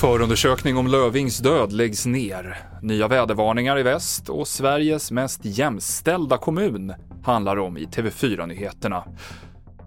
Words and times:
Förundersökning 0.00 0.76
om 0.76 0.86
Lövings 0.86 1.38
död 1.38 1.72
läggs 1.72 2.06
ner. 2.06 2.58
Nya 2.82 3.08
vädervarningar 3.08 3.78
i 3.78 3.82
väst 3.82 4.28
och 4.28 4.48
Sveriges 4.48 5.10
mest 5.10 5.40
jämställda 5.42 6.38
kommun 6.38 6.94
handlar 7.24 7.56
om 7.56 7.76
i 7.76 7.84
TV4-nyheterna. 7.84 9.04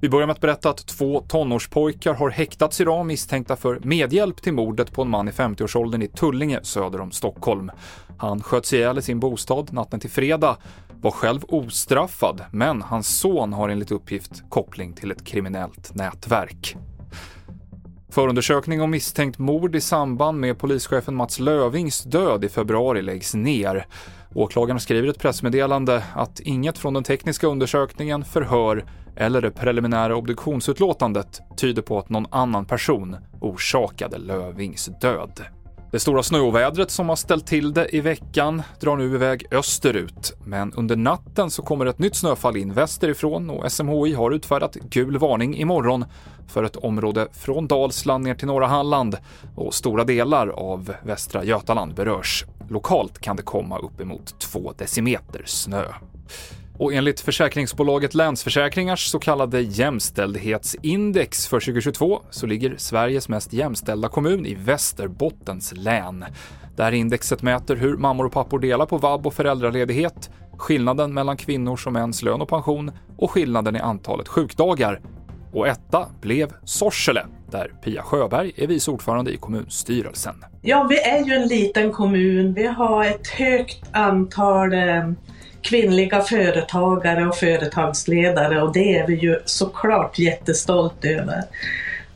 Vi 0.02 0.10
börjar 0.10 0.28
med 0.28 0.34
att 0.34 0.42
berätta 0.42 0.70
att 0.70 0.88
två 0.88 1.24
tonårspojkar 1.28 2.14
har 2.14 2.30
häktats 2.30 2.82
idag 2.82 3.06
misstänkta 3.06 3.56
för 3.56 3.80
medhjälp 3.84 4.42
till 4.42 4.54
mordet 4.54 4.94
på 4.94 5.02
en 5.02 5.10
man 5.10 5.28
i 5.28 5.32
50-årsåldern 5.32 6.02
i 6.02 6.08
Tullinge 6.08 6.60
söder 6.64 7.02
om 7.02 7.12
Stockholm. 7.12 7.72
Han 8.18 8.44
sköts 8.44 8.74
ihjäl 8.74 8.98
i 8.98 9.02
sin 9.02 9.20
bostad 9.20 9.74
natten 9.74 10.00
till 10.00 10.10
fredag, 10.10 10.58
var 11.02 11.12
själv 11.12 11.42
ostraffad, 11.48 12.42
men 12.52 12.82
hans 12.82 13.20
son 13.20 13.54
har 13.54 13.70
enligt 13.70 13.92
uppgift 13.92 14.44
koppling 14.50 14.94
till 14.94 15.12
ett 15.12 15.26
kriminellt 15.26 15.96
nätverk. 15.96 16.76
Förundersökning 18.10 18.82
om 18.82 18.92
misstänkt 18.92 19.38
mord 19.38 19.76
i 19.76 19.82
samband 19.82 20.40
med 20.40 20.60
polischefen 20.60 21.16
Mats 21.16 21.40
Lövings 21.40 22.04
död 22.04 22.46
i 22.46 22.50
februari 22.50 23.02
läggs 23.02 23.34
ner. 23.34 23.86
Åklagaren 24.34 24.80
skriver 24.80 25.08
i 25.08 25.10
ett 25.10 25.20
pressmeddelande 25.20 26.04
att 26.16 26.40
inget 26.40 26.78
från 26.78 26.94
den 26.94 27.04
tekniska 27.04 27.48
undersökningen, 27.48 28.26
förhör 28.26 28.86
eller 29.16 29.42
det 29.42 29.52
preliminära 29.52 30.16
obduktionsutlåtandet 30.16 31.42
tyder 31.58 31.82
på 31.82 32.00
att 32.00 32.10
någon 32.10 32.28
annan 32.30 32.66
person 32.66 33.16
orsakade 33.40 34.18
Lövings 34.18 34.90
död. 35.02 35.42
Det 35.92 36.00
stora 36.00 36.24
snöovädret 36.24 36.92
som 36.92 37.10
har 37.10 37.16
ställt 37.16 37.48
till 37.48 37.74
det 37.74 37.96
i 37.96 38.02
veckan 38.02 38.62
drar 38.80 38.98
nu 38.98 39.14
iväg 39.16 39.46
österut, 39.52 40.34
men 40.46 40.74
under 40.74 40.96
natten 40.96 41.52
så 41.52 41.62
kommer 41.62 41.86
ett 41.86 42.00
nytt 42.00 42.16
snöfall 42.16 42.58
in 42.58 42.74
västerifrån 42.74 43.50
och 43.50 43.72
SMHI 43.72 44.14
har 44.14 44.32
utfärdat 44.32 44.74
gul 44.74 45.18
varning 45.18 45.58
imorgon 45.58 46.06
för 46.48 46.64
ett 46.64 46.76
område 46.76 47.28
från 47.32 47.68
Dalsland 47.68 48.24
ner 48.24 48.36
till 48.36 48.48
norra 48.48 48.68
Halland 48.68 49.18
och 49.56 49.74
stora 49.74 50.04
delar 50.04 50.48
av 50.48 50.94
västra 51.04 51.44
Götaland 51.44 51.94
berörs. 51.94 52.46
Lokalt 52.70 53.20
kan 53.20 53.36
det 53.36 53.44
komma 53.44 53.78
uppemot 53.78 54.40
2 54.40 54.74
decimeter 54.78 55.42
snö. 55.46 55.84
Och 56.78 56.94
enligt 56.94 57.20
försäkringsbolaget 57.20 58.14
Länsförsäkringars 58.14 59.08
så 59.08 59.20
kallade 59.20 59.62
jämställdhetsindex 59.62 61.48
för 61.48 61.60
2022 61.60 62.22
så 62.30 62.46
ligger 62.46 62.78
Sveriges 62.78 63.30
mest 63.30 63.54
jämställda 63.54 64.10
kommun 64.10 64.46
i 64.46 64.56
Västerbottens 64.56 65.74
län. 65.76 66.26
Det 66.76 66.84
här 66.84 66.92
indexet 66.92 67.42
mäter 67.42 67.76
hur 67.76 67.98
mammor 67.98 68.26
och 68.26 68.32
pappor 68.32 68.60
delar 68.60 68.86
på 68.86 68.98
vab 68.98 69.28
och 69.28 69.34
föräldraledighet, 69.34 70.30
skillnaden 70.58 71.14
mellan 71.14 71.38
kvinnors 71.38 71.88
och 71.88 71.94
mäns 71.94 72.22
lön 72.22 72.42
och 72.42 72.50
pension 72.50 72.92
och 73.18 73.32
skillnaden 73.32 73.76
i 73.76 73.80
antalet 73.80 74.28
sjukdagar. 74.28 75.02
Och 75.54 75.68
etta 75.68 76.08
blev 76.22 76.54
Sorsele, 76.64 77.26
där 77.52 77.72
Pia 77.84 78.02
Sjöberg 78.02 78.52
är 78.56 78.68
vice 78.68 78.92
ordförande 78.92 79.32
i 79.32 79.38
kommunstyrelsen. 79.38 80.36
Ja, 80.62 80.88
vi 80.90 81.00
är 81.00 81.26
ju 81.26 81.34
en 81.34 81.48
liten 81.48 81.92
kommun. 81.92 82.54
Vi 82.54 82.68
har 82.68 83.06
ett 83.06 83.28
högt 83.28 83.84
antal 83.92 84.74
eh, 84.74 85.12
kvinnliga 85.62 86.22
företagare 86.22 87.28
och 87.28 87.36
företagsledare 87.36 88.62
och 88.62 88.74
det 88.74 88.98
är 88.98 89.08
vi 89.08 89.16
ju 89.16 89.40
såklart 89.46 90.20
jättestolt 90.20 91.06
över. 91.06 91.44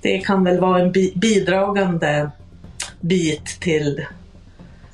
Det 0.01 0.17
kan 0.17 0.43
väl 0.43 0.59
vara 0.59 0.81
en 0.81 0.91
bidragande 1.15 2.29
bit 3.01 3.45
till 3.45 4.05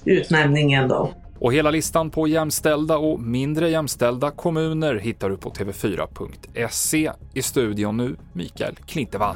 utnämningen 0.05 0.87
då. 0.87 1.13
Och 1.39 1.53
hela 1.53 1.71
listan 1.71 2.09
på 2.09 2.27
jämställda 2.27 2.97
och 2.97 3.19
mindre 3.19 3.69
jämställda 3.69 4.31
kommuner 4.31 4.95
hittar 4.95 5.29
du 5.29 5.37
på 5.37 5.49
tv4.se. 5.49 7.11
I 7.33 7.41
studion 7.41 7.97
nu, 7.97 8.15
Mikael 8.33 8.75
Klintevall. 8.75 9.35